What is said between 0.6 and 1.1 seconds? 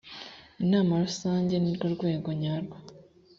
inama